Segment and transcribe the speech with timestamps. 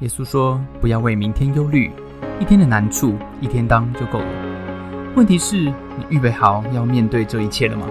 [0.00, 1.90] 耶稣说：“不要为明天忧虑，
[2.38, 5.12] 一天的难处一天当就够了。
[5.16, 7.84] 问题是，你预备好要面对这一切了吗？”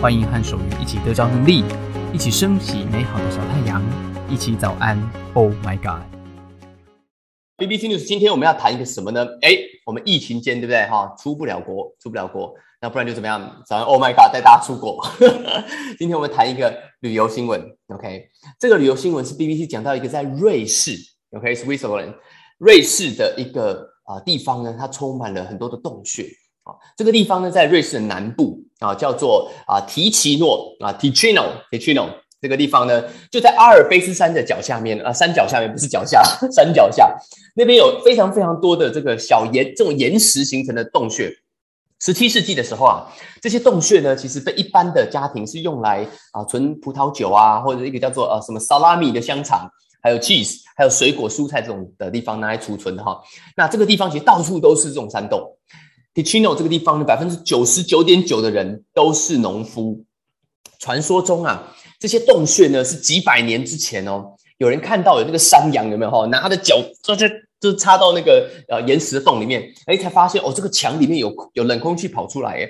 [0.00, 1.64] 欢迎和守愚一起得着能力，
[2.12, 3.82] 一起升起美好的小太阳，
[4.28, 4.96] 一起早安。
[5.34, 9.26] Oh my God！BBC News，今天我们要谈一个什么呢？
[9.42, 9.50] 哎，
[9.90, 10.86] 我们疫情间对不对？
[10.86, 13.60] 哈，出不了国，出不了国，那不然就怎么样？
[13.66, 15.04] 早上 Oh my God，带大家出国。
[15.98, 17.60] 今天我们谈一个旅游新闻。
[17.88, 18.28] OK，
[18.60, 20.92] 这个旅游新闻是 BBC 讲到一个在瑞士
[21.32, 22.14] ，OK，Switzerland，
[22.58, 26.22] 瑞士的一个啊地方呢，它充满了很多的洞穴
[26.62, 26.72] 啊。
[26.96, 37.14] 这个地方呢，在瑞士的南部啊，叫做啊提奇诺啊 Ticino，Ticino 这个地方呢，就在阿尔卑斯山的脚下面啊，山脚下面不是脚下， 山脚下
[37.54, 41.30] 那边有非常非常多的这个小岩，这种岩石形成的洞穴。
[42.02, 43.06] 十七世纪的时候啊，
[43.42, 49.70] 这些洞穴呢，其实被一般的家庭是用来啊存葡萄酒啊，或者一个叫做呃什么萨拉米的香肠，
[50.02, 53.20] 还有 cheese，还有水果蔬菜这种的地方拿来储存的哈。
[53.54, 55.58] 那这个地方其实到处都是这种山洞。
[56.14, 60.02] Ticino 这个地方呢，百分之九十九点九的人都是农夫。
[60.78, 67.30] 传说中啊，这些洞穴呢是几百年之前哦，有人看到有那个山羊有没有哈，拿他的脚这这。
[67.60, 72.66] 就插到那个呃岩石的洞里面，哎，才发现哦，这个墙里面有有冷空气跑出来，哎，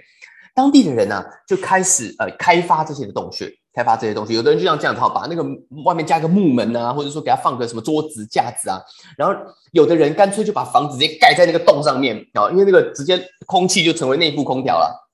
[0.53, 4.35] 当地的人呢就开始呃开发这些的洞穴，开发这些东西。
[4.35, 5.45] 有的人就像这样子哈，把那个
[5.85, 8.83] 外面加个木门啊，或者说给他放个什么桌子架子啊，
[9.17, 9.33] 然后
[9.71, 15.09] 有的人干脆就把房子直接盖在那个洞上面啊，因为那个直接空气就成为内部空调了。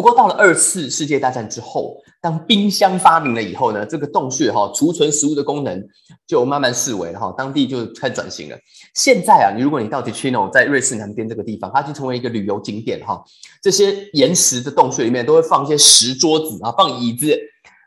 [0.00, 5.86] 不过到了二次世界大战之后，当冰箱发明了以后呢，这个洞穴哈储存食物的功能
[6.26, 8.56] 就慢慢式微了哈，当地就开始转型了。
[8.94, 13.22] 现在啊，你如果你到 Ticino，在瑞士南边这个地方，它就成为一个旅游景点哈。
[13.62, 17.38] 这些岩石的洞穴里面都会放一些石桌子啊，放椅子，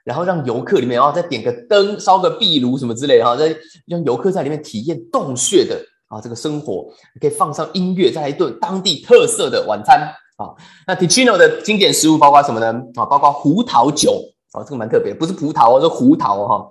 [0.04, 3.56] 然后让游客里面啊再点个灯，烧个壁炉什么之类的哈，再
[3.88, 10.14] 让游客在里面体验洞穴的啊这个生活，可以放上音乐，再来一顿当地特色的晚餐。
[10.44, 10.54] 啊，
[10.88, 12.68] 那 Ticino 的经典食物包括什么呢？
[12.96, 16.68] 啊，包括胡桃酒，啊，这个蛮特别，不是葡萄哦，是胡桃哈。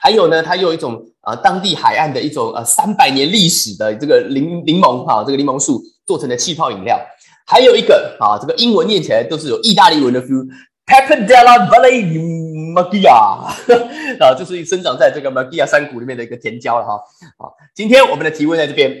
[0.00, 6.98] 还有呢，它有一种啊，当地海岸的一种呃三百年历史的这个柠柠檬哈，这个柠檬树做成的气泡饮料。
[7.46, 13.10] 还有一个啊，这个英文念起来都是有意大利文的 feel，Pepe della Valle Maggia，
[14.20, 17.00] 啊，就是生长在这个 m a g i a 山谷里面的一个甜椒了哈。
[17.38, 18.92] 好，今天我们的提问在这边。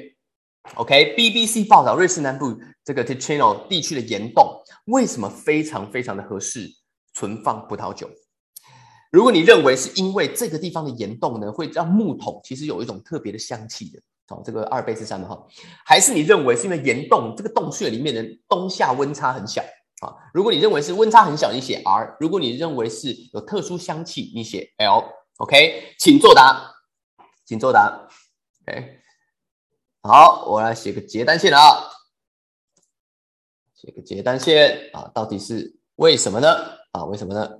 [0.74, 2.54] OK，BBC 报道，瑞士南部
[2.84, 6.68] 这个 Ticino 地区的岩洞为什么非常非常的合适
[7.14, 8.10] 存放葡萄酒？
[9.10, 15.46] 如果你认为是因为这个地方的岩洞呢，会让木桶其实有一种特别的香气的，哦，这个阿尔卑斯山的哈，
[15.84, 19.62] 还是你认为是因为岩洞这个洞穴里面的冬夏温差很小
[20.00, 20.16] 啊？
[20.32, 25.04] 如果你认为是温差很小，你写 R；如果你认为是有特殊香气，你写 L。
[25.38, 26.72] OK，请作答，
[27.44, 28.08] 请作答。
[28.62, 28.98] OK。
[30.02, 31.60] 好，我来写个结单线啊，
[33.84, 36.48] 这个结单线啊，到底是为什么呢？
[36.92, 37.50] 啊，为什么呢？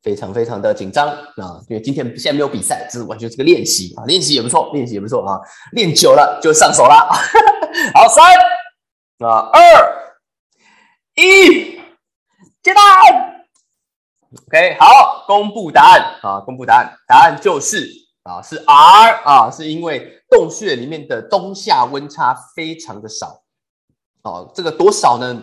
[0.00, 5.40] 非常非常的紧张啊，因为今天现在没有比赛，这是完全是个练习啊，练习也不错，练习也不错啊，
[5.72, 7.08] 练久了就上手了。
[7.94, 8.24] 好，三
[9.28, 9.60] 啊，二
[11.16, 11.80] 一，
[12.62, 12.84] 接单。
[14.46, 17.88] OK，好，公布答案啊，公布答案，答案就是
[18.22, 20.20] 啊，是 R 啊，是因为。
[20.32, 23.42] 洞穴里面的冬夏温差非常的少，
[24.22, 25.42] 哦，这个多少呢？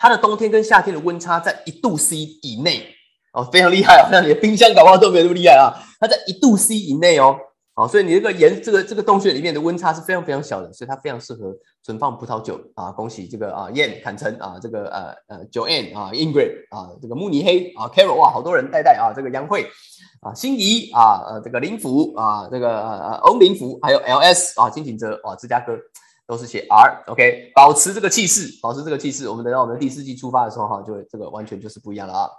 [0.00, 2.86] 它的冬天跟夏天的温差在一度 C 以内，
[3.34, 4.08] 哦，非常厉害啊！
[4.10, 7.36] 那你的冰箱搞不好都没有那么厉害啊，它在一度 C 以内哦，
[7.76, 19.66] 哦，所以你这个岩这个这个洞穴里面的温差是非常非常小的，所以它非常适合存放葡萄酒啊，恭喜这个啊燕坦诚啊，这个呃呃 Joanne 啊 Ingrid 啊，这个慕尼黑啊 Carol 哇，好多人带带啊，这个杨慧。
[20.22, 25.72] 啊，心仪啊，呃，这个林福啊，这个呃欧林福，还有 L S 啊，金景哲啊，芝加哥
[26.30, 32.30] 都是写 R，OK，保持这个气势，保持这个气势，我们等到我们第四季出发的时候哈，就这个完全就是不一样了啊。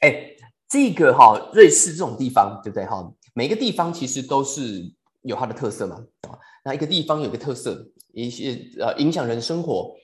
[0.00, 0.30] 哎，
[0.66, 3.06] 这个哈，瑞士这种地方，对不对哈？
[3.34, 4.90] 每个地方其实都是
[5.20, 9.94] 有它的特色嘛，啊，那一个地方有个特色，一些呃影响人生活、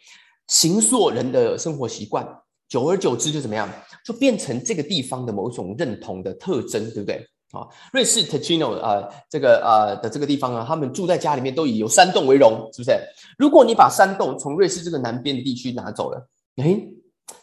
[0.48, 2.28] 形塑人的生活习惯。
[2.68, 3.68] 久而久之就怎么样，
[4.04, 7.26] 就变成这个地方的某种认同的特征，对不对？
[7.54, 12.92] 啊，瑞士 Ticino 啊，这个啊的这个地方啊，他们住在家里面都以有山洞为荣，是不是？
[13.38, 16.78] 如果你把山洞从瑞士这个南边的地区拿走了，哎，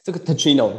[0.04, 0.72] 这个 Ticino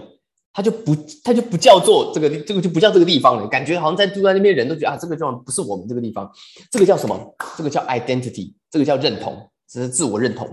[0.53, 0.95] 它就不
[1.25, 6.31] 它就不叫做这个这个就不叫这个地方了，感觉好像在住在那边人都觉得啊，这个地方不是我们这个地方，
[6.71, 7.35] 这个叫什么？
[7.57, 10.49] 这个叫 identity，这个叫认同，只是自我认同。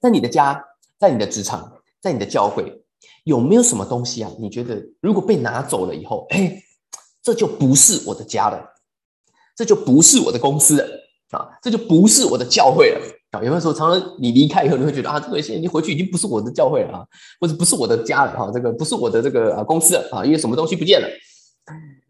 [0.00, 0.62] 在你的家，
[0.98, 2.82] 在你的职场，在你的教会。
[3.24, 4.30] 有没有什么东西啊？
[4.38, 6.60] 你觉得如果被拿走了以后，哎，
[7.26, 8.64] 这就不是我的家了？
[9.56, 10.86] 这就不是我的公司了
[11.32, 13.00] 啊，这就不是我的教会了
[13.32, 13.42] 啊。
[13.42, 17.04] 有没有说，常常你离开以后，你会觉得啊，这个现在你回去已经不是我的教会了啊，
[17.40, 21.08] 或者不是我的家了哈，这个不是我的这个啊公司了啊，因为什么东西不见了？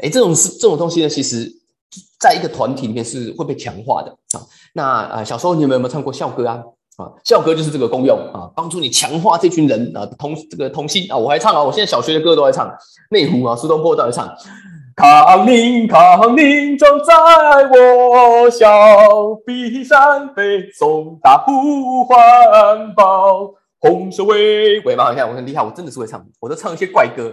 [0.04, 1.50] 哎，这种是这种东西呢，其实
[2.20, 4.44] 在一个团体里面是会被强化的啊。
[4.74, 6.62] 那啊，小时候你有没有唱过校歌啊？
[6.98, 11.16] 啊，校歌就是这个功用啊，帮助你强化这群人啊同这个同心啊。
[11.16, 12.70] 我还唱啊，我现在小学的歌都在唱，
[13.10, 14.28] 内湖啊，苏东坡都在唱。
[14.96, 17.12] 康宁，康宁装在
[17.68, 18.66] 我小
[19.44, 27.30] 臂上，背诵大呼唤报，红色威威嘛，你看我很厉害，我真的是会唱，我都唱一些怪歌，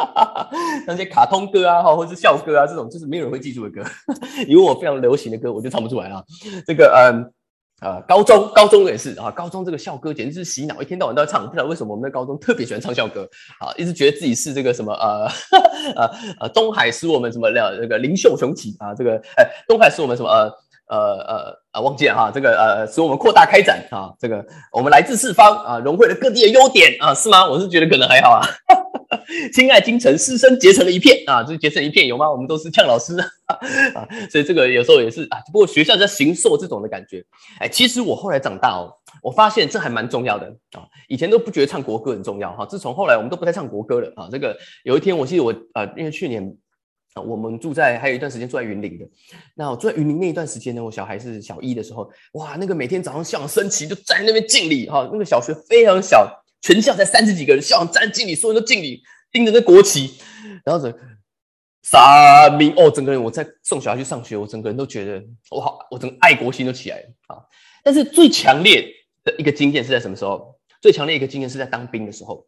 [0.86, 3.82] 那些卡通歌啊，哈，或者是校歌啊，这种就是没有人会记住的歌，
[4.46, 6.22] 你问我非常流行的歌，我就唱不出来啊，
[6.66, 7.32] 这个嗯。
[7.82, 11.44] 呃，高中高中也是啊，高中这个校歌简直是洗脑，一天到晚都在唱。
[11.44, 13.28] 不知道为什么我们在高中特别喜欢唱校歌
[13.60, 15.28] 啊，一直觉得自己是这个什么呃
[15.94, 20.50] 呃呃东海使我们什么了这个灵秀雄起啊，这个哎东海使我们什么呃
[20.88, 24.42] 呃呃啊忘记了哈，这个呃使我们扩大开展啊，这个
[24.72, 27.46] 我们来自四方啊，融汇了各地的优点啊，是吗？
[27.46, 28.40] 我是觉得可能还好啊。
[29.52, 31.42] 亲爱京城，师生结成了一片啊！
[31.42, 32.30] 这结成一片有吗？
[32.30, 33.16] 我们都是呛老师
[33.46, 35.38] 啊，所以这个有时候也是啊。
[35.52, 37.24] 不过学校在行受这种的感觉，
[37.60, 38.92] 哎，其实我后来长大哦，
[39.22, 40.84] 我发现这还蛮重要的啊。
[41.08, 44.28] 以前都不觉得唱国歌很重要哈，自从后来我们都不太唱国歌了啊。
[44.30, 46.56] 这个有一天我记得我呃，因为去年
[47.14, 49.06] 啊，我们住在还有一段时间住在云林的，
[49.54, 56.42] 那我住在云林那一段时间呢，我小孩是小一的时候，哇，那个每天早上校长升旗就站在那边敬礼哈，那个小学非常小。
[56.66, 60.18] 全校才三十几个人，校长站敬礼，所有人都敬礼，盯着那国旗，
[60.64, 60.92] 然后整
[61.84, 67.38] 三名哦，整个人我在送小孩去上学，我整个人都觉得我好，我整个爱国心都起来了啊！
[67.84, 68.84] 但是最强烈
[69.22, 70.58] 的一个经验是在什么时候？
[70.82, 72.44] 最强烈一个经验是在当兵的时候。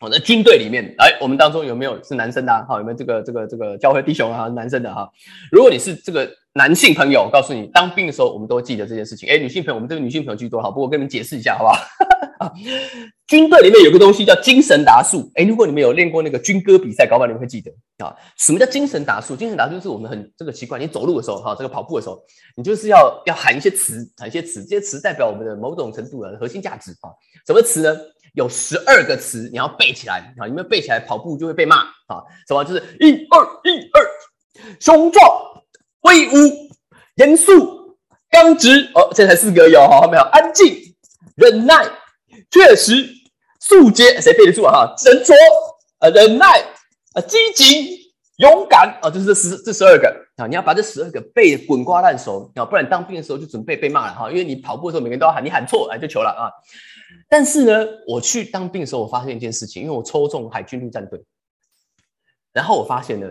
[0.00, 2.52] 哦，那军队里面，哎，我们当中有没有是男生的？
[2.68, 4.46] 哈，有没有这个这个这个教会弟兄啊？
[4.46, 5.08] 男生的哈？
[5.50, 9.28] 如果你是这个男性朋友，告诉你，当兵的时候我们都会记得这件事情。
[9.28, 11.76] 哎，女性朋友，我们这个女性朋友居多，好，不过我跟你们解释一下，好不好？
[12.38, 12.52] 啊，
[13.26, 15.28] 军队里面有个东西叫精神达数。
[15.34, 17.72] 哎，如果你们有练过那个军歌比赛，搞不好你们会记得
[18.04, 18.14] 啊。
[18.36, 19.34] 什么叫精神达数？
[19.34, 22.22] 精神达数就是我们很这个习惯，你走路的时候，哈，这个跑步的时候，
[22.56, 27.10] 你就是要要喊一些词，喊一些词，这些词代表我们的某种程度的核心价值啊。
[27.44, 27.96] 什么词呢？
[28.38, 30.46] 有十二个词，你要背起来啊！
[30.46, 32.22] 你们背起来，跑步就会被骂啊！
[32.46, 32.64] 什么？
[32.64, 35.64] 就是一二一二，雄壮、
[36.02, 36.32] 威武、
[37.16, 37.98] 严肃、
[38.30, 38.92] 刚直。
[38.94, 40.72] 哦，这才四个有哈，后面有安静、
[41.34, 41.84] 忍耐、
[42.48, 42.92] 确实、
[43.58, 44.20] 速捷。
[44.20, 44.72] 谁背得住啊？
[44.72, 45.34] 哈，沉着、
[45.98, 46.46] 啊，忍耐、
[47.14, 50.46] 啊，积极、勇敢啊，就是这十这十二个啊！
[50.46, 54.30] 你要把这十二个背滚瓜烂熟啊，不然当兵的时候就准备被骂了哈！
[54.30, 56.46] 因为你跑步的时候，每个人都要喊，你喊错哎就糗了啊！
[57.28, 61.20] 但是呢，我去当兵的时候，我发现一件事情，因为我抽中海军陆战队，
[62.52, 63.26] 然后我发现呢，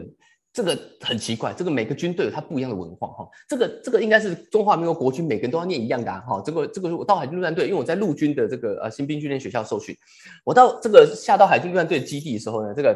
[0.52, 3.28] 这个很奇怪，这个每个军队有它不一样的文化哈。
[3.48, 6.42] 这个这个应该是中华民国国军每个人都要念一样的哈。
[6.46, 9.96] 这个这个我到海军陆战队，因为我在陆军的这个呃新兵训练学校受训，
[10.44, 12.90] 我到这个下到海军陆战队基地的时候呢，这个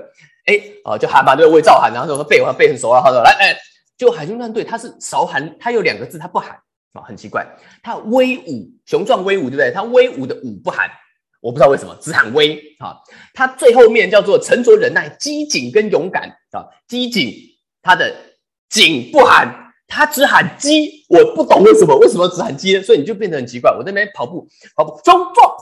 [0.47, 3.55] 哎啊就喊吧，对，我也照喊，然后说背我背很熟啊，他说来哎，
[4.01, 6.59] 就海军战队他是少喊，他有两个字他不喊。
[6.93, 7.45] 啊，很奇怪，
[7.83, 9.71] 他威武雄壮威武，对不对？
[9.71, 10.89] 他威武的武不喊，
[11.39, 12.97] 我不知道为什么只喊威啊。
[13.35, 16.65] 他最后面叫做沉着忍耐、机警跟勇敢啊。
[16.87, 17.31] 机警，
[17.83, 18.11] 他的
[18.69, 22.81] 警不喊，他只喊机，我不懂为什么，为什么只喊机呢？
[22.81, 23.69] 所以你就变得很奇怪。
[23.69, 25.55] 我在那边跑步，跑步雄壮。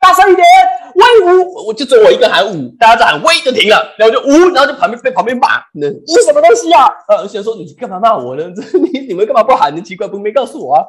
[0.00, 0.46] 大声一点，
[0.94, 1.66] 威武！
[1.66, 6.86] 我就只有我一个喊武，大家在喊威就停了，然后就呜，然后就旁边被旁边骂，那呜什么东西啊？
[7.08, 8.44] 呃，我想说你干嘛骂我呢？
[8.54, 9.74] 这 你你们干嘛不喊？
[9.74, 10.84] 你奇怪不没告诉我啊？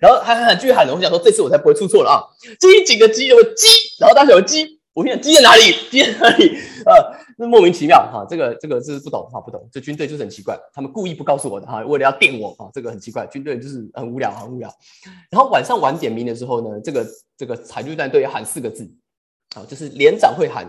[0.00, 2.22] 然后喊喊喊继续喊了，我想说这次我才不会出错了啊！
[2.58, 3.66] 机警的机，有鸡，
[4.00, 4.78] 然后大家有机。
[4.96, 5.60] 我跟你讲，鸡在哪里？
[5.90, 6.56] 鸡在哪里？
[6.86, 9.68] 呃，那莫名其妙哈，这个这个是不懂哈，不懂。
[9.70, 13.26] 这军队就是很奇怪，他们故意不告诉我的哈，为了要电我啊，这个很奇怪。
[13.26, 14.74] 军队就是很无聊，很无聊。
[15.30, 18.90] 然后晚上晚点名的时候呢，这个这个海军战队要喊四个字，
[19.54, 20.66] 啊，就是连长会喊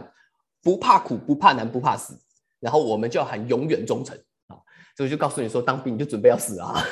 [0.61, 2.13] 不怕苦不怕难不怕死，
[2.59, 4.13] 然后我们就要喊永远忠诚
[4.47, 4.59] 啊，
[4.97, 6.83] 所以就告诉你说，当兵你就准备要死啊。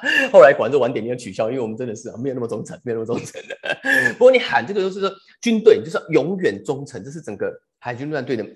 [0.32, 3.56] 后来果然这晚点名要取消，因为我们真的是啊，没有那么忠诚，没有那么忠诚的。
[4.14, 8.46] 不过你喊这个就是说军队就是永远忠诚，这是整个海军陆战队的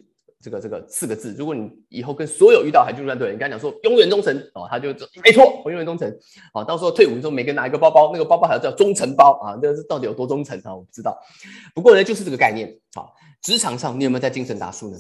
[0.43, 1.35] 这个这个四个字。
[1.39, 4.89] 如果你以后跟所有遇到海军陆战队，你跟他讲说永远忠诚哦，他就
[5.23, 6.13] 没错，我永远忠诚。
[6.53, 10.75] 好，到时候退伍的时候，每个人拿一个包包，那个包包还要叫忠诚包啊，这是到底有多忠诚啊？
[10.75, 11.19] 我不知道。
[11.75, 12.69] 不过呢，就是这个概念。
[12.95, 13.05] 啊，
[13.43, 14.99] 职场上你有没有在精神打数呢？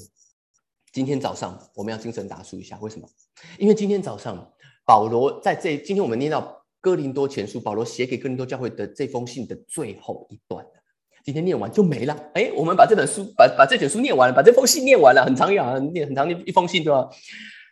[0.92, 3.06] 今天早上我们要精神打数一下，为什么？
[3.58, 4.50] 因为今天早上。
[4.86, 10.64] 保罗在这今天我们念到哥林多前书，保罗写给哥林多教会的这封信的最后一段
[11.24, 12.16] 今天念完就没了。
[12.34, 17.10] 哎，我们把这本书把把这卷书念完了，把这封信念完了，很长呀，念很长的一封信，对吧？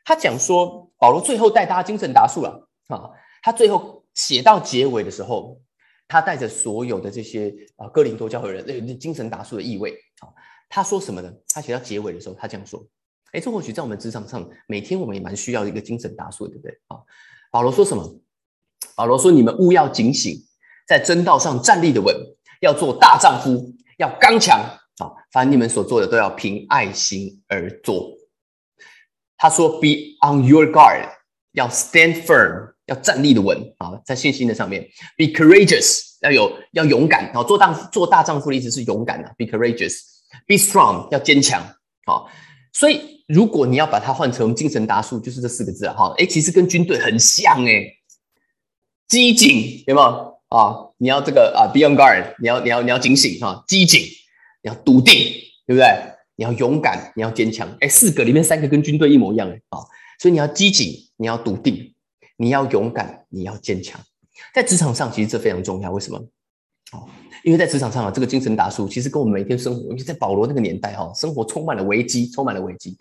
[0.04, 3.08] 他讲说保罗最后带大家精神达数了啊，
[3.42, 5.60] 他最后写到结尾的时候，
[6.08, 10.26] 他带着所有的这些啊哥林多教会人那精神达数的意味啊，
[10.68, 11.32] 他说什么呢？
[11.50, 12.84] 他写到结尾的时候，他这样说：，
[13.34, 16.70] 哎，这或许在我们职场上，每天我们也蛮需要一个精神达数，对不对？
[16.86, 16.96] 啊，
[17.50, 18.20] 保罗说什么？
[18.94, 20.38] 保罗说：你们务要警醒，
[20.86, 22.14] 在真道上站立的稳，
[22.60, 24.60] 要做大丈夫，要刚强
[24.98, 25.10] 啊！
[25.32, 28.12] 凡你们所做的，都要凭爱心而做。
[29.36, 29.88] 他说：be
[30.24, 31.08] on your guard，
[31.52, 34.88] 要 stand firm，要站立的稳啊，在信心的上面
[35.18, 41.60] ；be courageous，要有要勇敢啊，做大做大丈夫的意思是勇敢的，be courageous；be strong，要坚强
[42.04, 42.22] 啊。
[42.72, 46.14] 所以，如果你要把它换成精神达数，就是这四个字哈。
[46.18, 47.84] 哎，其实跟军队很像哎，
[49.08, 50.90] 机警有没有啊？
[50.98, 54.02] 你要这个啊，be on guard，你要你要你要警醒哈，机警，
[54.62, 55.14] 你要笃定，
[55.66, 55.86] 对不对？
[56.36, 57.68] 你要勇敢，你要坚强。
[57.80, 59.78] 哎，四个里面三个跟军队一模一样哎啊，
[60.20, 61.94] 所以你要机警，你要笃定，
[62.36, 64.00] 你要勇敢，你要坚强。
[64.52, 65.90] 在职场上，其实这非常重要。
[65.90, 66.20] 为什么？
[66.92, 67.08] 哦。
[67.42, 72.96] 因为在职场上啊，这个精神达数其实跟我们每天生活，尤其在保罗那个年代哈，生活充满了危机，充满了危机，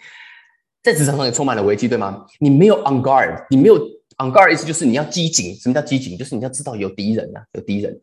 [0.84, 2.26] 在职场上也充满了危机，对吗？
[2.40, 3.78] 你没有 on guard，你没有
[4.18, 5.56] on guard 意思就是你要机警。
[5.56, 6.18] 什么叫机警？
[6.18, 7.98] 就是你要知道有敌人呐，有敌人，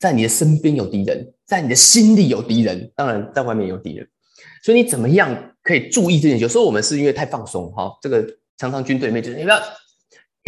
[0.00, 4.08] 在你的身边有敌人，在你的心里有敌人，当然在外面有敌人。
[4.64, 9.60] 所以你怎么样可以注意这件有时候我们是因为太放松哈，这个常常军队里面就是你不要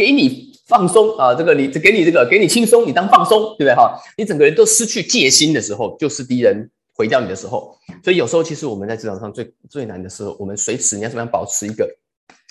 [0.01, 0.49] 给你。
[0.71, 3.99] 放松啊，这个你给你这个给你轻松，你当放松，对不对哈？
[4.17, 7.75] 你整个人都失去戒心的时候，就是敌人毁掉你的时候。
[8.01, 11.93] 所以有时候其实我们在职场上最最难的时候，我们随时你要怎么样保持一个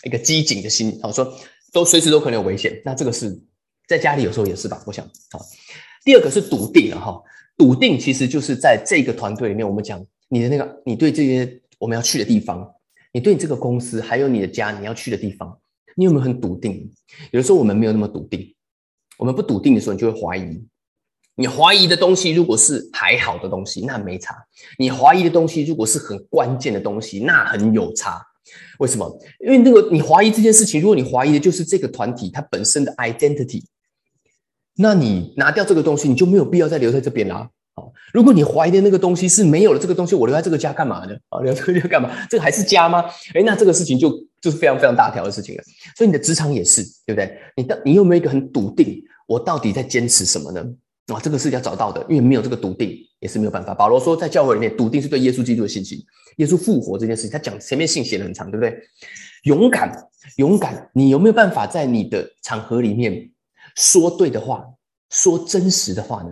[0.04, 1.00] 一个机警的心？
[1.02, 1.34] 好说
[1.72, 2.78] 都随时都可能有危险。
[2.84, 3.34] 那这个是
[3.88, 4.82] 在家里有时候也是吧？
[4.86, 5.40] 我想好。
[6.04, 7.18] 第二个是笃定了哈，
[7.56, 12.70] 笃定其实就是在这个团队里面，我们讲你的那个你对这些我们要去的地方，
[13.14, 15.56] 你对你这个公司还有你的家你要去的地方。
[15.96, 16.90] 你有没有很笃定？
[17.30, 18.54] 有的时候我们没有那么笃定，
[19.18, 20.64] 我们不笃定的时候，你就会怀疑。
[21.36, 24.34] 你怀疑的东西如果是还好的东西，那没差；
[24.78, 28.20] 你怀疑的东西如果是很关键的东西，那很有差。
[28.78, 29.18] 为什么？
[29.38, 33.62] 因为那个你怀疑这件事情，如果你怀疑的就是这个团体它本身的 identity，
[34.76, 37.48] 那你拿掉这个东西，你就没有必要再留在这边啦。
[37.74, 41.16] 好如果你怀疑的那个东西是没有了这个东西，我留在这个家干嘛呢？
[41.28, 42.10] 啊，留在这个家干嘛？
[42.28, 43.04] 这个还是家吗？
[43.34, 45.62] 哎，那这个事情就就是非常非常大条的事情了。
[45.96, 47.38] 所以你的职场也是，对不对？
[47.56, 49.02] 你到你有没有一个很笃定？
[49.26, 50.64] 我到底在坚持什么呢？
[51.06, 53.74] 啊，这个是要找到的，因为没有这个笃定也是没有办法。
[53.74, 55.98] 保罗说，在教会里面，笃定是对耶稣基督的信心，
[56.36, 58.76] 耶稣复活这件事情，他讲前面信写的很长，对不对？
[59.44, 59.92] 勇敢，
[60.36, 63.30] 勇敢，你有没有办法在你的场合里面
[63.76, 64.64] 说对的话，
[65.10, 66.30] 说真实的话呢？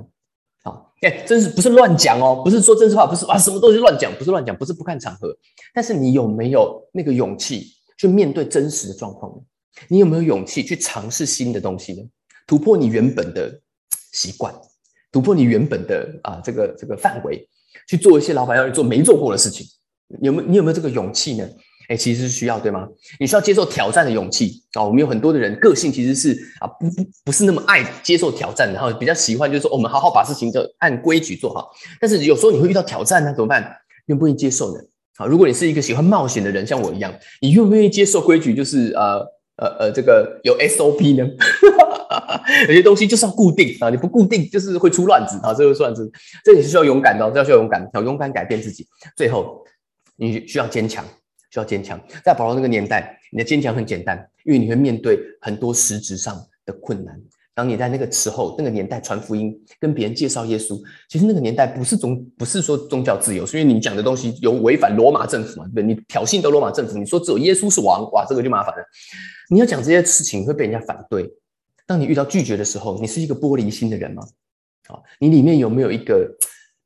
[1.00, 5.32] 哎，真是不是乱讲哦，不是说真实话，不是啊，什么东西乱讲，不是乱讲，不是不看场合。
[5.72, 7.66] 但是你有没有那个勇气
[7.98, 9.42] 去面对真实的状况呢？
[9.88, 12.02] 你有没有勇气去尝试新的东西呢？
[12.46, 13.60] 突破你原本的
[14.12, 14.54] 习惯，
[15.12, 17.46] 突破你原本的啊这个这个范围，
[17.86, 19.66] 去做一些老板要你做没做过的事情。
[20.22, 21.46] 有没有你有没有这个勇气呢？
[21.88, 22.86] 哎，其实是需要对吗？
[23.18, 24.84] 你需要接受挑战的勇气啊！
[24.84, 31.70] 我们有很多的人个性其实是啊，不不不是那么爱接受挑战，然后比较喜欢就是说，我们好好把事情就按规矩做好。
[31.98, 33.74] 但是有时候你会遇到挑战呢，怎么办？
[34.06, 34.82] 愿不愿意接受呢？
[35.18, 38.54] 啊，如果你是一个喜欢冒险的人，像我一样，你愿不愿意接受规矩？
[38.54, 39.18] 就是呃
[39.56, 41.28] 呃呃，这个有 SOP 呢？
[42.68, 46.10] 有些东西就是要固定啊，你不固定就是会出乱子啊，这个乱子，
[46.44, 48.86] 这也是需要勇敢的，这需要勇敢，要勇敢改变自己。
[49.14, 49.62] 最后，
[50.16, 51.04] 你需要坚强。
[51.50, 57.18] 需要坚强，在保罗那个年代，你的坚强很简单，因为你会面对很多实质上的困难。
[57.58, 65.66] 当你在那个时候、那个年代传福音，跟别人介绍耶稣，其实那个年代不是宗，不是说宗教自由，是因为你讲的东西有违反罗马政府嘛？
[65.74, 68.84] 对，你挑衅到罗马政府，你说只有耶稣是王，哇，这个就麻烦了。
[69.50, 71.28] 你要讲这些事情会被人家反对。
[71.84, 74.22] 当你遇到拒绝的时候，你是一个玻璃心的人吗？
[74.86, 76.32] 啊，你里面有没有一个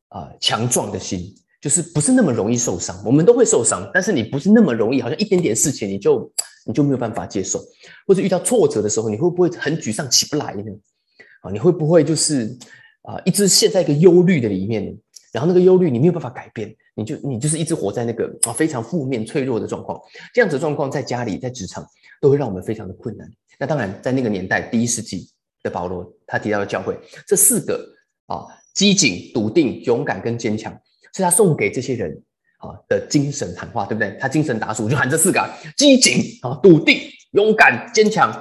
[0.09, 1.35] 啊强壮的心？
[1.61, 6.33] 就是不是那么容易受伤，我们都会受伤，但是你不是那么容易，好像一点点事情你就
[6.65, 7.59] 你就没有办法接受，
[8.07, 10.73] 或者遇到挫折的时候，你会不会很沮丧起不来呢？
[11.43, 12.57] 啊，你会不会就是
[13.03, 14.97] 啊一直陷在一个忧虑的里面，
[15.33, 20.01] 然后那个忧虑你没有办法改变，你就你就是一直活在那个啊非常负面脆弱的状况，
[20.33, 21.87] 这样子的状况在家里在职场
[22.21, 23.29] 都会让我们非常的困难。
[23.59, 25.29] 那当然在那个年代第一世纪
[25.63, 27.87] 的保罗他提到的教会这四个
[28.27, 30.77] 啊机警、笃定、勇敢跟坚强。
[31.15, 32.23] 是他送给这些人
[32.63, 34.17] 啊的精神谈话，对不对？
[34.19, 35.45] 他精神打数就喊这四个：
[35.77, 36.99] 机警啊、笃定、
[37.33, 38.33] 勇敢、坚强。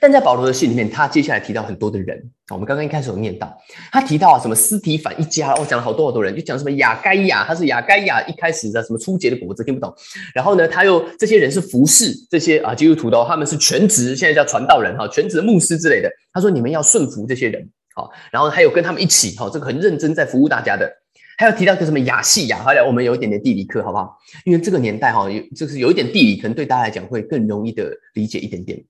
[0.00, 3.54] 但在保罗的信里面，他接下来提到很多的人我们刚刚一开始有念到，
[3.92, 9.92] 他提到啊什么斯提凡一家，我讲了好多好多人，就讲什么雅盖亚，他是雅盖亚一开始的什么初结的果子，听不懂。
[10.34, 16.10] 然后呢，他又这些人是服侍这些啊基督徒的，他们是全职，现在叫传道人哈，全职牧师之类的。
[16.32, 20.90] 他说你们要顺服这些人，好，然后还有跟他们一起哈，这个很认真在服务大家的。
[21.36, 24.18] 还有提到个什么亚细亚，好来我们有一点点地理课好不好？
[24.44, 28.82] 因为这个年代哈，有就是有一点地理，可能对大家来讲会更容易的理解一点点。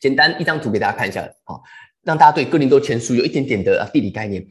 [0.00, 1.62] 简单一张图给大家看一下，好，
[2.02, 4.46] 让大家对哥林多前书有一点点的地理概念。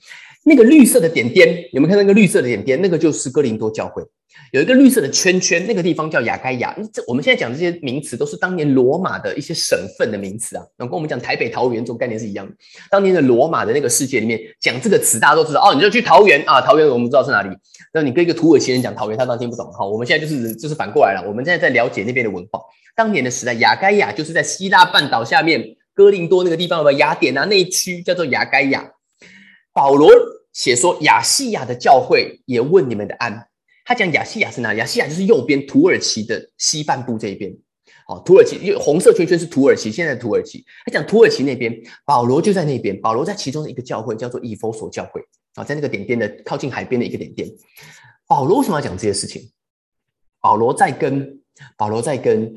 [0.48, 2.80] 那个绿色的点点，有没有看那个绿色的点点？
[2.80, 4.04] 那个就是哥林多教会，
[4.52, 6.75] 有一个绿色的圈圈，那个地方叫雅盖亚。
[6.94, 12.54] 这我们现在讲这些名词，都是当年罗马的一些省份的名词啊，那跟我们讲台北、桃园这种概念是一样的。
[12.92, 17.50] 当年的罗马的那个世界里面讲这个词，大家都知道哦，你就去桃园啊，桃园我们知道是哪里。
[17.92, 19.68] 那你跟一个土耳其人讲桃园，他当然听不懂。
[19.74, 22.60] 好，我们现在就是就是反过来了，我们现在在了解那边的文化。
[22.96, 25.75] 当年的时代，雅盖亚就是在希腊半岛下面。
[25.96, 28.92] 哥林多那个地方，有雅典啊那一区叫做雅盖亚。
[29.74, 30.10] 保罗
[30.56, 33.48] 写说，亚细亚的教会也问你们的安。
[33.84, 34.74] 他讲亚细亚是哪？
[34.74, 37.54] 亚细亚就是右边土耳其的西半部这一边。
[38.08, 40.64] 好，土耳其因为红色圈圈是土耳其，现在土耳其。
[40.86, 43.00] 他讲土耳其那边，保罗就在那边。
[43.02, 45.22] 保罗在其中的一个教会叫做以弗所教会
[45.56, 47.48] 啊，在那个点点的靠近海边的一个点点。
[48.26, 49.52] 保罗为什么要讲这些事情？
[50.40, 51.40] 保罗在跟
[51.78, 52.56] 保罗在跟。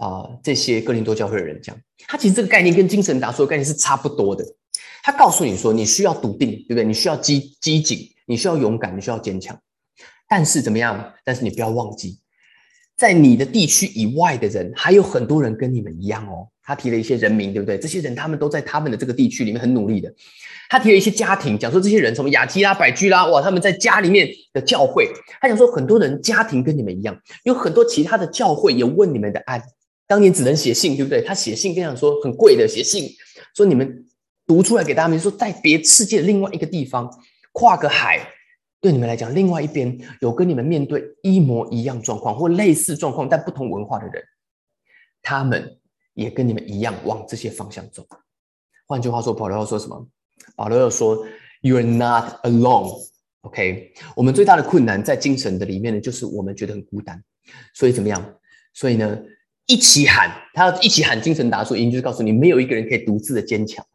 [0.00, 1.78] 啊，这些哥林多教会的人讲，
[2.08, 4.42] 他其实这个概念跟精神达说的概念是差不多的。
[5.02, 6.84] 他告诉你说，你需要笃定，对不对？
[6.84, 9.58] 你需要机机警，你需要勇敢，你需要坚强。
[10.28, 11.12] 但是怎么样？
[11.24, 12.18] 但是你不要忘记，
[12.96, 16.48] 在你的地区以外的人，还有很多人跟你们一样哦。
[16.62, 17.76] 他提了一些人名，对不对？
[17.76, 20.12] 这些人他们都在他们的这个地区里面很努力的。
[20.68, 25.08] 他提了一些家庭，讲说这些人什么雅基拉、百居拉，哇，他们在家里面的教会。
[25.40, 29.60] 他讲说很多人家庭跟你们一样，有很多其他的教会也问你们的安。
[30.06, 31.20] 当年只能写信，对不对？
[31.22, 33.08] 他写信跟讲说很贵的写信，
[33.56, 34.04] 说你们
[34.50, 37.08] 读出来给大家们，说在别世界另外一个地方，
[37.52, 38.18] 跨个海，
[38.80, 44.20] 对你们来讲，另外一边有跟你们面对一模一样状况或类似状况但不同文化的人，
[45.22, 45.78] 他们
[46.14, 48.04] 也跟你们一样往这些方向走。
[48.88, 50.04] 换句话说，保罗要说什么？
[50.56, 51.24] 保罗要说
[51.62, 52.98] ，You're not alone。
[53.42, 57.22] OK，我们最大的困难在精神的里面呢，就是我们觉得很孤单。
[57.72, 58.34] 所以怎么样？
[58.74, 59.16] 所以呢？
[59.66, 63.86] 一起喊，他要一起喊精神达数，音就是告诉你，没有一个人可以独自的坚强，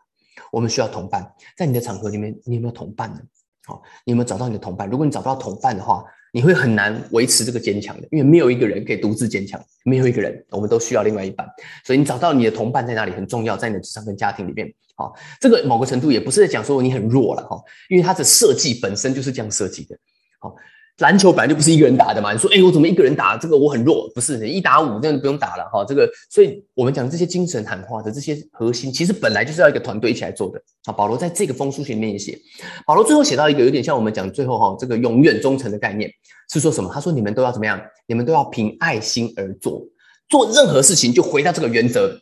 [0.56, 1.30] 我们需要同伴。
[1.58, 3.20] 在你的场合里面，你有没有同伴呢？
[3.66, 4.90] 好，你有没有找到你的同伴？
[4.90, 11.46] 如果你找不到同伴的话，你会很难维持这个坚强的，因为没有一个人可以独自坚强，没有一个人，我们都需要另外一半。
[11.84, 14.74] 所以你找到你的同伴在哪里很重要，在你的职场跟家庭里面。
[14.96, 19.98] 好，这个某个程度也不是在讲说你很弱了哈，因为它的设计本身就是这样设计的。
[20.40, 20.56] 好。
[21.00, 23.58] 篮球本来就不是一个人打的嘛，你说，哎，我怎么一个人打这个？
[23.58, 24.48] 我很弱，不是？
[24.48, 25.84] 一打五，这样不用打了哈。
[25.84, 30.94] 这个，所以我们讲这些精神喊话的这些核心，其实本来就是要一个团队一起来做的啊。
[30.94, 32.40] 保罗在这个封书信里面也写，
[32.88, 36.10] 保罗最后写到一个有点像我们讲最后哈，这个永远忠诚的概念
[36.50, 36.90] 是说什么？
[36.94, 37.78] 他说你们都要怎么样？
[38.08, 39.84] 你们都要凭爱心而做，
[40.30, 42.18] 做任何事情就回到这个原则。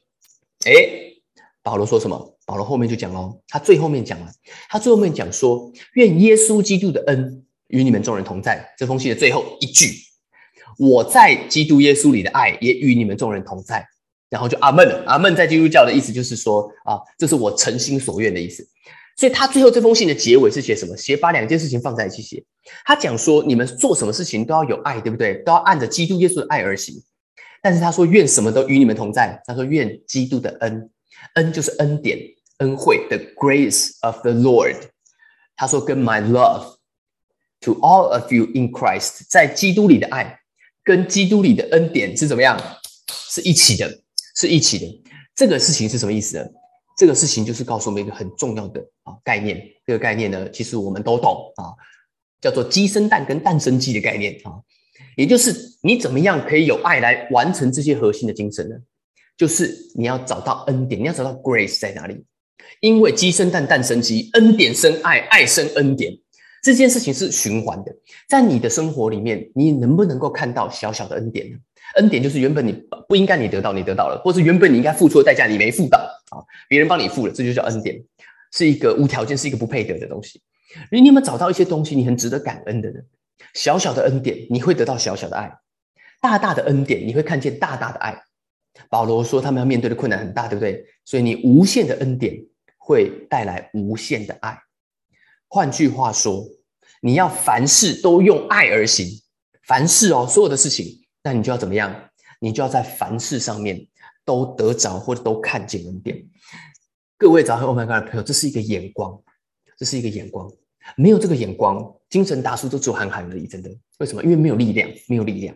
[0.66, 0.74] 哎，
[1.62, 2.36] 保罗说什么？
[2.48, 4.28] 保罗后面就讲喽，他最后面讲了，
[4.68, 7.43] 他最后面讲说，愿耶稣基督的恩。
[7.74, 8.66] 与你们众人同在。
[8.78, 9.94] 这封信的最后一句，
[10.78, 13.86] 我在基督耶稣里的爱也与你们众人同在。
[14.30, 15.04] 然后就阿门了。
[15.06, 18.68] 阿门在基督教的意思就是说啊，这是我诚心所愿的意思。
[19.16, 20.98] 所以他最后这封信的结尾是写什么？
[20.98, 22.44] 写把两件事情放在一起写。
[22.84, 25.36] 他讲说，你们做什么事情都要有爱，对不对？
[25.44, 26.96] 都要按着基督耶稣的爱而行。
[27.62, 29.40] 但是他说，愿什么都与你们同在。
[29.46, 30.90] 他说，愿基督的恩，
[31.36, 32.18] 恩就是恩典、
[32.58, 34.78] 恩惠，the grace of the Lord。
[35.56, 36.73] 他说，跟 my love。
[37.64, 40.40] To all of you in Christ，在基督里的爱
[40.84, 42.60] 跟基督里的恩典是怎么样？
[43.30, 43.90] 是一起的，
[44.36, 45.02] 是一起的。
[45.36, 46.46] 这个事情是什么意思呢？
[46.98, 49.66] 这个事情就是告诉我们一个很重要的啊概念。
[49.86, 51.74] 这个概念呢，其实我们都懂啊，
[52.42, 54.60] 叫做鸡生蛋跟蛋生鸡的概念啊。
[55.16, 58.76] 也就是你怎么样可以有爱来完成这些核心的精神呢？
[59.38, 62.24] 就是你要找到恩典，你要找到 grace 在哪里？
[62.82, 66.14] 因为鸡生蛋，蛋生鸡，恩典生爱，爱生恩典。
[66.64, 67.94] 这件事情是循环的，
[68.28, 71.58] 在你的生活里面，你能不能够看到小小的恩典呢？
[71.96, 72.72] 恩典就是原本你
[73.08, 76.00] 不应该你得到，你得到了，或是原本你应该付出的代价你没付到
[76.32, 78.02] 啊，别人帮你付了，这就叫恩典，
[78.54, 80.42] 是一个无条件，是一个不配得的东西。
[80.90, 83.00] 你有没有找到一些东西，你很值得感恩的呢？
[83.54, 85.50] 小小的恩典，你会得到小小的爱；
[86.22, 88.18] 大大的恩典，你会看见大大的爱。
[88.90, 90.86] 保罗说，他们要面对的困难很大，对不对？
[91.04, 92.34] 所以你无限的恩典
[92.78, 94.58] 会带来无限的爱。
[95.54, 96.50] 换句话说，
[97.04, 99.08] 你要凡事都用爱而行，
[99.68, 100.88] 凡事哦，所有的事情，
[101.22, 102.10] 那你就要怎么样？
[102.42, 103.88] 你就要在凡事上面
[104.26, 106.18] 都得着或者都看见恩典。
[107.20, 109.22] 各位早上 Oh my God 的朋友，这是一个眼光，
[109.78, 110.52] 这是一个眼光。
[110.98, 113.46] 没有这个眼光，精神大叔都只有喊喊而已。
[113.46, 114.24] 真的，为什么？
[114.24, 115.56] 因为没有力量，没有力量，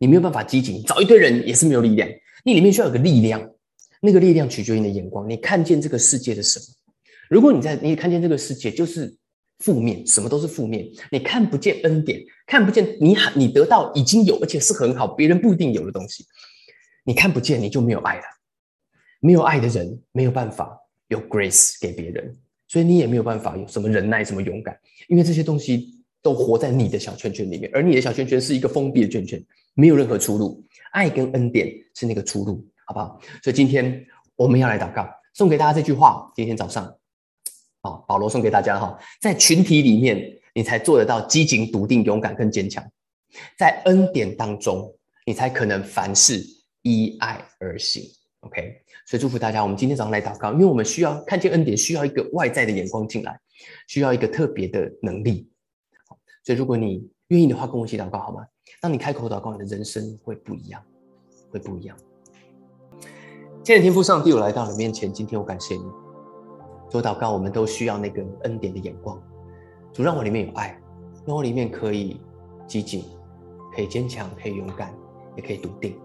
[0.00, 0.82] 你没有办法激情。
[0.82, 2.08] 找一堆人也是没有力量，
[2.44, 3.40] 你里面需要有个力量。
[4.00, 6.64] 那个力量取决于你的眼光，你看见这个世界的什么？
[7.30, 9.16] 如果你在你看见这个世界就是
[9.58, 16.24] 负面，什么都是负面，你看不见恩典，看不见你你得到已经有而且是很好，别人不一定有的东西，
[17.04, 18.22] 你看不见，你就没有爱了。
[19.20, 29.44] 没有爱的人没有办法有 grace 给别人，所以你也没有办法有什么忍耐、什么勇敢，因为这些东西都活在你的小圈圈里面，而你的小圈圈是一个封闭的圈圈，
[29.74, 30.64] 没有任何出路。
[30.92, 32.66] 爱跟恩典是那个出路。
[32.90, 33.20] 好不好？
[33.42, 34.02] 所以今天
[34.34, 36.32] 我们要来祷告，送给大家这句话。
[36.34, 36.90] 今天早上，
[37.82, 40.20] 啊，保罗送给大家哈，在群体里面，
[40.54, 42.82] 你才做得到机警、笃定、勇敢、更坚强；
[43.56, 44.92] 在恩典当中，
[45.24, 46.42] 你才可能凡事
[46.82, 48.02] 依爱而行。
[48.40, 49.62] OK，所以祝福大家。
[49.62, 53.38] 我们今天早上来祷告，因为我们需要看见恩典，需要一个外在的眼光进来，
[53.86, 55.50] 需要一个特别的能力。
[56.44, 58.46] 所以如果你愿意的话，跟我一起祷告好吗？
[58.80, 60.82] 当你开口祷告，你的人生会不一样，
[61.50, 61.96] 会不一样。
[63.64, 65.12] 现在天父上帝，我来到你面前。
[65.12, 65.82] 今天我感谢你，
[66.88, 69.20] 做祷告，我们都需要那个恩典的眼光。
[69.92, 70.78] 主让我里面有爱，
[71.26, 72.20] 让我里面可以
[72.66, 73.04] 积极，
[73.74, 74.92] 可以坚强，可以勇敢，
[75.36, 75.96] 也可以笃定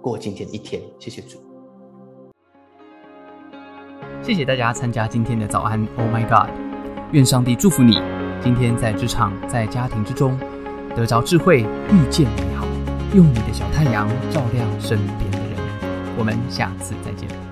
[0.00, 0.80] 过今天一天。
[0.98, 1.38] 谢谢主，
[4.22, 5.86] 谢谢大家参加今天的早安。
[5.96, 6.50] Oh my God！
[7.12, 8.00] 愿上帝祝福你，
[8.42, 10.38] 今天在职场、在家庭之中
[10.94, 12.66] 得着智慧，遇见美好，
[13.14, 15.58] 用你的小太阳照亮身边的人。
[16.18, 17.47] 我们下次再见。